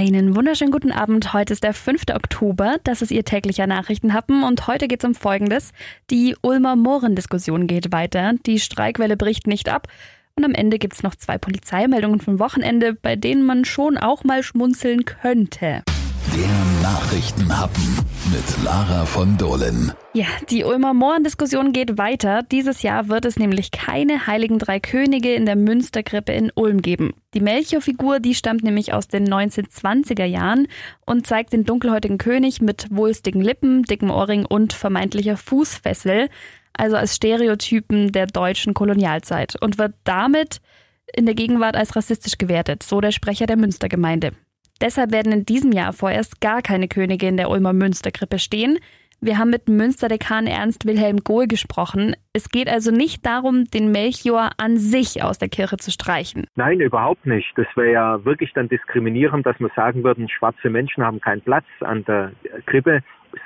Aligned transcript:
Einen 0.00 0.34
wunderschönen 0.34 0.72
guten 0.72 0.92
Abend. 0.92 1.34
Heute 1.34 1.52
ist 1.52 1.62
der 1.62 1.74
5. 1.74 2.04
Oktober. 2.14 2.76
Das 2.84 3.02
ist 3.02 3.10
Ihr 3.10 3.22
täglicher 3.22 3.66
Nachrichtenhappen 3.66 4.44
und 4.44 4.66
heute 4.66 4.88
geht 4.88 5.04
es 5.04 5.06
um 5.06 5.14
Folgendes. 5.14 5.72
Die 6.08 6.34
Ulmer 6.40 6.74
Mohren-Diskussion 6.74 7.66
geht 7.66 7.92
weiter. 7.92 8.32
Die 8.46 8.60
Streikwelle 8.60 9.18
bricht 9.18 9.46
nicht 9.46 9.68
ab. 9.68 9.88
Und 10.36 10.46
am 10.46 10.54
Ende 10.54 10.78
gibt 10.78 10.94
es 10.94 11.02
noch 11.02 11.16
zwei 11.16 11.36
Polizeimeldungen 11.36 12.20
vom 12.20 12.38
Wochenende, 12.38 12.94
bei 12.94 13.14
denen 13.14 13.44
man 13.44 13.66
schon 13.66 13.98
auch 13.98 14.24
mal 14.24 14.42
schmunzeln 14.42 15.04
könnte. 15.04 15.82
Der 16.34 16.82
Nachrichtenhappen 16.82 17.98
mit 18.32 18.64
Lara 18.64 19.04
von 19.04 19.36
Dohlen. 19.36 19.92
Ja, 20.12 20.26
die 20.48 20.64
Ulmer 20.64 20.94
Mohren-Diskussion 20.94 21.72
geht 21.72 21.98
weiter. 21.98 22.42
Dieses 22.42 22.82
Jahr 22.82 23.08
wird 23.08 23.24
es 23.24 23.38
nämlich 23.38 23.70
keine 23.70 24.26
Heiligen 24.26 24.58
Drei 24.58 24.80
Könige 24.80 25.34
in 25.34 25.46
der 25.46 25.56
Münsterkrippe 25.56 26.32
in 26.32 26.52
Ulm 26.54 26.82
geben. 26.82 27.14
Die 27.34 27.40
Melchior-Figur, 27.40 28.20
die 28.20 28.34
stammt 28.34 28.62
nämlich 28.62 28.92
aus 28.92 29.08
den 29.08 29.28
1920er 29.28 30.24
Jahren 30.24 30.68
und 31.04 31.26
zeigt 31.26 31.52
den 31.52 31.64
dunkelhäutigen 31.64 32.18
König 32.18 32.60
mit 32.60 32.86
wulstigen 32.90 33.40
Lippen, 33.40 33.82
dickem 33.82 34.10
Ohrring 34.10 34.44
und 34.44 34.72
vermeintlicher 34.72 35.36
Fußfessel, 35.36 36.28
also 36.74 36.96
als 36.96 37.16
Stereotypen 37.16 38.12
der 38.12 38.26
deutschen 38.26 38.74
Kolonialzeit 38.74 39.56
und 39.60 39.78
wird 39.78 39.94
damit 40.04 40.60
in 41.12 41.26
der 41.26 41.34
Gegenwart 41.34 41.76
als 41.76 41.96
rassistisch 41.96 42.38
gewertet, 42.38 42.82
so 42.82 43.00
der 43.00 43.10
Sprecher 43.10 43.46
der 43.46 43.56
Münstergemeinde. 43.56 44.32
Deshalb 44.80 45.12
werden 45.12 45.32
in 45.32 45.44
diesem 45.44 45.72
Jahr 45.72 45.92
vorerst 45.92 46.40
gar 46.40 46.62
keine 46.62 46.88
Könige 46.88 47.28
in 47.28 47.36
der 47.36 47.50
Ulmer 47.50 47.72
Münsterkrippe 47.72 48.38
stehen. 48.38 48.78
Wir 49.22 49.36
haben 49.36 49.50
mit 49.50 49.68
Münsterdekan 49.68 50.46
Ernst 50.46 50.86
Wilhelm 50.86 51.18
Gohl 51.18 51.46
gesprochen. 51.46 52.16
Es 52.32 52.48
geht 52.48 52.70
also 52.70 52.90
nicht 52.90 53.26
darum, 53.26 53.66
den 53.66 53.92
Melchior 53.92 54.52
an 54.56 54.78
sich 54.78 55.22
aus 55.22 55.36
der 55.36 55.50
Kirche 55.50 55.76
zu 55.76 55.90
streichen. 55.90 56.46
Nein, 56.56 56.80
überhaupt 56.80 57.26
nicht. 57.26 57.52
Das 57.56 57.66
wäre 57.76 57.92
ja 57.92 58.24
wirklich 58.24 58.54
dann 58.54 58.70
diskriminierend, 58.70 59.44
dass 59.44 59.60
wir 59.60 59.70
sagen 59.76 60.04
würden, 60.04 60.30
schwarze 60.30 60.70
Menschen 60.70 61.04
haben 61.04 61.20
keinen 61.20 61.42
Platz 61.42 61.66
an 61.80 62.02
der 62.06 62.32
Krippe. 62.64 63.02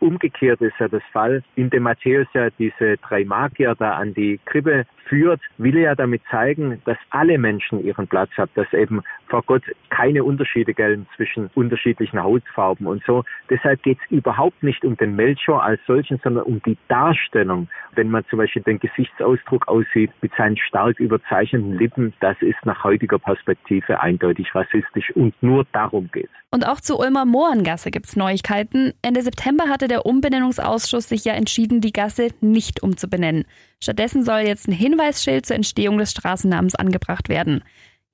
Umgekehrt 0.00 0.62
ist 0.62 0.74
ja 0.80 0.88
das 0.88 1.02
Fall, 1.12 1.42
indem 1.54 1.82
Matthäus 1.82 2.26
ja 2.32 2.48
diese 2.58 2.96
drei 2.96 3.26
Magier 3.26 3.74
da 3.78 3.92
an 3.92 4.14
die 4.14 4.40
Krippe 4.46 4.86
führt, 5.08 5.40
will 5.56 5.76
er 5.76 5.82
ja 5.82 5.94
damit 5.94 6.22
zeigen, 6.30 6.80
dass 6.84 6.96
alle 7.10 7.38
Menschen 7.38 7.84
ihren 7.84 8.06
Platz 8.06 8.30
haben, 8.36 8.50
dass 8.54 8.72
eben 8.72 9.02
vor 9.28 9.42
Gott 9.42 9.62
keine 9.90 10.24
Unterschiede 10.24 10.74
gelten 10.74 11.06
zwischen 11.16 11.50
unterschiedlichen 11.54 12.22
Hautfarben 12.22 12.86
und 12.86 13.02
so. 13.04 13.24
Deshalb 13.50 13.82
geht 13.82 13.98
es 14.02 14.10
überhaupt 14.10 14.62
nicht 14.62 14.84
um 14.84 14.96
den 14.96 15.16
Melchior 15.16 15.62
als 15.62 15.80
solchen, 15.86 16.20
sondern 16.22 16.44
um 16.44 16.62
die 16.62 16.76
Darstellung. 16.88 17.68
Wenn 17.94 18.10
man 18.10 18.24
zum 18.30 18.38
Beispiel 18.38 18.62
den 18.62 18.78
Gesichtsausdruck 18.78 19.68
aussieht 19.68 20.10
mit 20.22 20.32
seinen 20.36 20.56
stark 20.56 21.00
überzeichneten 21.00 21.78
Lippen, 21.78 22.12
das 22.20 22.36
ist 22.40 22.64
nach 22.64 22.84
heutiger 22.84 23.18
Perspektive 23.18 24.00
eindeutig 24.00 24.54
rassistisch 24.54 25.10
und 25.14 25.34
nur 25.42 25.66
darum 25.72 26.10
geht's. 26.12 26.32
Und 26.50 26.66
auch 26.66 26.80
zu 26.80 26.98
Ulmer 26.98 27.26
Mohrengasse 27.26 27.90
gibt's 27.90 28.16
Neuigkeiten. 28.16 28.94
Ende 29.02 29.20
September 29.20 29.68
hatte 29.68 29.86
der 29.86 30.06
Umbenennungsausschuss 30.06 31.06
sich 31.06 31.24
ja 31.26 31.34
entschieden, 31.34 31.82
die 31.82 31.92
Gasse 31.92 32.28
nicht 32.40 32.82
umzubenennen. 32.82 33.44
Stattdessen 33.80 34.24
soll 34.24 34.40
jetzt 34.40 34.66
ein 34.66 34.72
Hinweisschild 34.98 35.46
zur 35.46 35.56
Entstehung 35.56 35.98
des 35.98 36.10
Straßennamens 36.10 36.74
angebracht 36.74 37.28
werden. 37.28 37.62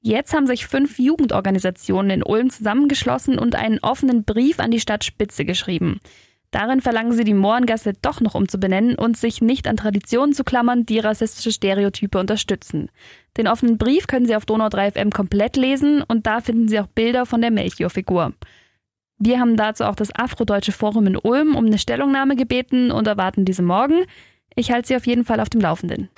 Jetzt 0.00 0.34
haben 0.34 0.46
sich 0.46 0.66
fünf 0.66 0.98
Jugendorganisationen 0.98 2.10
in 2.10 2.22
Ulm 2.22 2.50
zusammengeschlossen 2.50 3.38
und 3.38 3.54
einen 3.54 3.78
offenen 3.78 4.24
Brief 4.24 4.60
an 4.60 4.70
die 4.70 4.80
Stadt 4.80 5.02
Spitze 5.02 5.46
geschrieben. 5.46 6.00
Darin 6.50 6.82
verlangen 6.82 7.12
sie, 7.12 7.24
die 7.24 7.34
Mohrengasse 7.34 7.94
doch 8.00 8.20
noch 8.20 8.34
umzubenennen 8.34 8.96
und 8.96 9.16
sich 9.16 9.40
nicht 9.40 9.66
an 9.66 9.76
Traditionen 9.76 10.34
zu 10.34 10.44
klammern, 10.44 10.86
die 10.86 11.00
rassistische 11.00 11.50
Stereotype 11.50 12.18
unterstützen. 12.18 12.90
Den 13.36 13.48
offenen 13.48 13.78
Brief 13.78 14.06
können 14.06 14.26
Sie 14.26 14.36
auf 14.36 14.44
Donau 14.44 14.68
3 14.68 14.92
FM 14.92 15.10
komplett 15.10 15.56
lesen 15.56 16.02
und 16.02 16.26
da 16.26 16.40
finden 16.40 16.68
Sie 16.68 16.78
auch 16.78 16.86
Bilder 16.86 17.26
von 17.26 17.40
der 17.40 17.50
Melchior-Figur. 17.50 18.34
Wir 19.18 19.40
haben 19.40 19.56
dazu 19.56 19.84
auch 19.84 19.96
das 19.96 20.14
Afrodeutsche 20.14 20.72
Forum 20.72 21.06
in 21.06 21.16
Ulm 21.16 21.56
um 21.56 21.64
eine 21.64 21.78
Stellungnahme 21.78 22.36
gebeten 22.36 22.92
und 22.92 23.08
erwarten 23.08 23.44
diese 23.44 23.62
morgen. 23.62 24.04
Ich 24.54 24.70
halte 24.70 24.88
Sie 24.88 24.96
auf 24.96 25.06
jeden 25.06 25.24
Fall 25.24 25.40
auf 25.40 25.48
dem 25.48 25.60
Laufenden. 25.60 26.08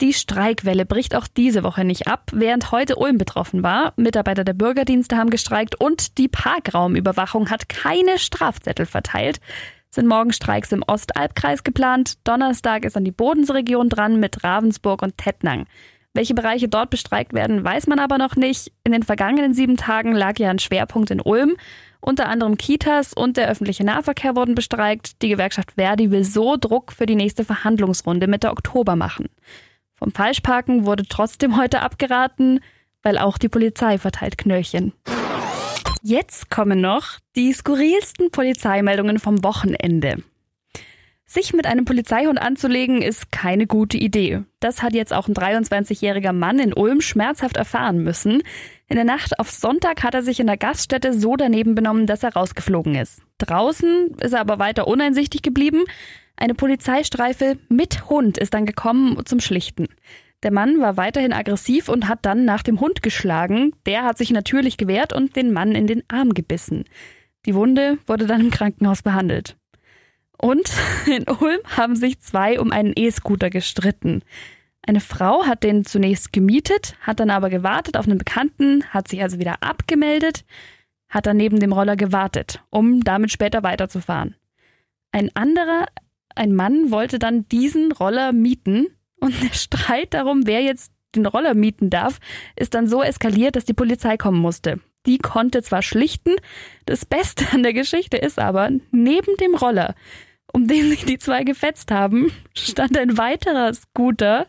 Die 0.00 0.14
Streikwelle 0.14 0.86
bricht 0.86 1.14
auch 1.14 1.26
diese 1.26 1.62
Woche 1.62 1.84
nicht 1.84 2.06
ab, 2.06 2.30
während 2.32 2.72
heute 2.72 2.96
Ulm 2.96 3.18
betroffen 3.18 3.62
war. 3.62 3.92
Mitarbeiter 3.96 4.44
der 4.44 4.54
Bürgerdienste 4.54 5.18
haben 5.18 5.28
gestreikt 5.28 5.78
und 5.78 6.16
die 6.16 6.28
Parkraumüberwachung 6.28 7.50
hat 7.50 7.68
keine 7.68 8.18
Strafzettel 8.18 8.86
verteilt. 8.86 9.40
Sind 9.90 10.06
morgen 10.06 10.32
Streiks 10.32 10.72
im 10.72 10.82
Ostalbkreis 10.86 11.64
geplant. 11.64 12.14
Donnerstag 12.24 12.86
ist 12.86 12.96
an 12.96 13.04
die 13.04 13.10
Bodensregion 13.10 13.90
dran 13.90 14.18
mit 14.18 14.42
Ravensburg 14.42 15.02
und 15.02 15.18
Tettnang. 15.18 15.66
Welche 16.14 16.34
Bereiche 16.34 16.68
dort 16.68 16.88
bestreikt 16.88 17.34
werden, 17.34 17.62
weiß 17.62 17.86
man 17.86 17.98
aber 17.98 18.16
noch 18.16 18.36
nicht. 18.36 18.72
In 18.84 18.92
den 18.92 19.02
vergangenen 19.02 19.52
sieben 19.52 19.76
Tagen 19.76 20.14
lag 20.14 20.38
ja 20.38 20.48
ein 20.48 20.58
Schwerpunkt 20.58 21.10
in 21.10 21.20
Ulm. 21.20 21.56
Unter 22.00 22.28
anderem 22.28 22.56
Kitas 22.56 23.12
und 23.12 23.36
der 23.36 23.48
öffentliche 23.48 23.84
Nahverkehr 23.84 24.34
wurden 24.34 24.54
bestreikt. 24.54 25.20
Die 25.20 25.28
Gewerkschaft 25.28 25.72
Verdi 25.72 26.10
will 26.10 26.24
so 26.24 26.56
Druck 26.56 26.92
für 26.92 27.04
die 27.04 27.16
nächste 27.16 27.44
Verhandlungsrunde 27.44 28.28
Mitte 28.28 28.50
Oktober 28.50 28.96
machen. 28.96 29.26
Vom 30.00 30.12
Falschparken 30.12 30.86
wurde 30.86 31.04
trotzdem 31.06 31.58
heute 31.58 31.82
abgeraten, 31.82 32.60
weil 33.02 33.18
auch 33.18 33.36
die 33.36 33.50
Polizei 33.50 33.98
verteilt 33.98 34.38
Knöllchen. 34.38 34.94
Jetzt 36.02 36.48
kommen 36.50 36.80
noch 36.80 37.18
die 37.36 37.52
skurrilsten 37.52 38.30
Polizeimeldungen 38.30 39.18
vom 39.18 39.44
Wochenende. 39.44 40.22
Sich 41.32 41.52
mit 41.52 41.64
einem 41.64 41.84
Polizeihund 41.84 42.42
anzulegen, 42.42 43.02
ist 43.02 43.30
keine 43.30 43.68
gute 43.68 43.96
Idee. 43.96 44.42
Das 44.58 44.82
hat 44.82 44.94
jetzt 44.94 45.12
auch 45.12 45.28
ein 45.28 45.34
23-jähriger 45.34 46.32
Mann 46.32 46.58
in 46.58 46.74
Ulm 46.74 47.00
schmerzhaft 47.00 47.56
erfahren 47.56 48.02
müssen. 48.02 48.42
In 48.88 48.96
der 48.96 49.04
Nacht 49.04 49.38
auf 49.38 49.48
Sonntag 49.48 50.02
hat 50.02 50.14
er 50.14 50.22
sich 50.24 50.40
in 50.40 50.48
der 50.48 50.56
Gaststätte 50.56 51.14
so 51.14 51.36
daneben 51.36 51.76
benommen, 51.76 52.08
dass 52.08 52.24
er 52.24 52.32
rausgeflogen 52.32 52.96
ist. 52.96 53.22
Draußen 53.38 54.16
ist 54.18 54.32
er 54.32 54.40
aber 54.40 54.58
weiter 54.58 54.88
uneinsichtig 54.88 55.42
geblieben. 55.42 55.84
Eine 56.34 56.54
Polizeistreife 56.54 57.58
mit 57.68 58.10
Hund 58.10 58.36
ist 58.36 58.52
dann 58.52 58.66
gekommen 58.66 59.24
zum 59.24 59.38
Schlichten. 59.38 59.86
Der 60.42 60.50
Mann 60.50 60.80
war 60.80 60.96
weiterhin 60.96 61.32
aggressiv 61.32 61.88
und 61.88 62.08
hat 62.08 62.26
dann 62.26 62.44
nach 62.44 62.64
dem 62.64 62.80
Hund 62.80 63.02
geschlagen. 63.04 63.70
Der 63.86 64.02
hat 64.02 64.18
sich 64.18 64.32
natürlich 64.32 64.78
gewehrt 64.78 65.12
und 65.12 65.36
den 65.36 65.52
Mann 65.52 65.76
in 65.76 65.86
den 65.86 66.02
Arm 66.08 66.34
gebissen. 66.34 66.86
Die 67.46 67.54
Wunde 67.54 67.98
wurde 68.08 68.26
dann 68.26 68.40
im 68.40 68.50
Krankenhaus 68.50 69.02
behandelt. 69.02 69.59
Und 70.40 70.72
in 71.06 71.24
Ulm 71.28 71.60
haben 71.76 71.96
sich 71.96 72.20
zwei 72.20 72.58
um 72.60 72.72
einen 72.72 72.92
E-Scooter 72.96 73.50
gestritten. 73.50 74.22
Eine 74.82 75.00
Frau 75.00 75.44
hat 75.44 75.62
den 75.62 75.84
zunächst 75.84 76.32
gemietet, 76.32 76.96
hat 77.02 77.20
dann 77.20 77.30
aber 77.30 77.50
gewartet 77.50 77.96
auf 77.96 78.06
einen 78.06 78.18
Bekannten, 78.18 78.84
hat 78.90 79.08
sich 79.08 79.22
also 79.22 79.38
wieder 79.38 79.62
abgemeldet, 79.62 80.44
hat 81.10 81.26
dann 81.26 81.36
neben 81.36 81.60
dem 81.60 81.72
Roller 81.72 81.96
gewartet, 81.96 82.62
um 82.70 83.02
damit 83.04 83.30
später 83.30 83.62
weiterzufahren. 83.62 84.36
Ein 85.12 85.30
anderer 85.34 85.86
ein 86.34 86.54
Mann 86.54 86.90
wollte 86.90 87.18
dann 87.18 87.46
diesen 87.48 87.92
Roller 87.92 88.32
mieten 88.32 88.86
und 89.20 89.42
der 89.42 89.54
Streit 89.54 90.14
darum, 90.14 90.46
wer 90.46 90.62
jetzt 90.62 90.92
den 91.14 91.26
Roller 91.26 91.54
mieten 91.54 91.90
darf, 91.90 92.18
ist 92.56 92.74
dann 92.74 92.86
so 92.86 93.02
eskaliert, 93.02 93.56
dass 93.56 93.64
die 93.64 93.74
Polizei 93.74 94.16
kommen 94.16 94.40
musste. 94.40 94.80
Die 95.06 95.18
konnte 95.18 95.62
zwar 95.62 95.82
schlichten, 95.82 96.36
das 96.86 97.04
Beste 97.04 97.44
an 97.52 97.62
der 97.62 97.72
Geschichte 97.72 98.16
ist 98.16 98.38
aber, 98.38 98.70
neben 98.90 99.36
dem 99.36 99.54
Roller, 99.54 99.94
um 100.52 100.66
den 100.66 100.88
sich 100.90 101.04
die 101.04 101.18
zwei 101.18 101.44
gefetzt 101.44 101.90
haben, 101.90 102.32
stand 102.54 102.96
ein 102.98 103.18
weiterer 103.18 103.72
Scooter 103.74 104.46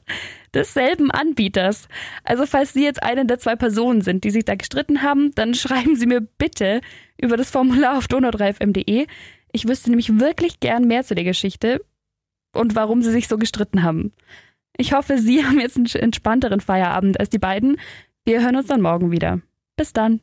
desselben 0.54 1.12
Anbieters. 1.12 1.88
Also 2.24 2.46
falls 2.46 2.74
Sie 2.74 2.84
jetzt 2.84 3.02
eine 3.04 3.26
der 3.26 3.40
zwei 3.40 3.56
Personen 3.56 4.02
sind, 4.02 4.24
die 4.24 4.32
sich 4.32 4.46
da 4.46 4.56
gestritten 4.56 5.02
haben, 5.02 5.34
dann 5.36 5.54
schreiben 5.56 5.96
Sie 5.96 6.06
mir 6.06 6.22
bitte 6.22 6.82
über 7.18 7.38
das 7.38 7.52
Formular 7.52 7.98
auf 7.98 8.06
donau3fm.de. 8.06 9.08
Ich 9.52 9.68
wüsste 9.68 9.90
nämlich 9.90 10.20
wirklich 10.20 10.60
gern 10.60 10.88
mehr 10.88 11.04
zu 11.04 11.16
der 11.16 11.24
Geschichte 11.24 11.82
und 12.54 12.76
warum 12.76 13.02
sie 13.02 13.12
sich 13.12 13.28
so 13.28 13.38
gestritten 13.38 13.84
haben. 13.84 14.14
Ich 14.78 14.94
hoffe, 14.94 15.18
Sie 15.18 15.46
haben 15.46 15.60
jetzt 15.60 15.78
einen 15.78 15.88
entspannteren 15.88 16.60
Feierabend 16.60 17.20
als 17.20 17.30
die 17.30 17.40
beiden. 17.40 17.78
Wir 18.26 18.42
hören 18.42 18.56
uns 18.56 18.68
dann 18.68 18.82
morgen 18.82 19.12
wieder. 19.12 19.42
Bis 19.78 19.94
dann. 19.94 20.20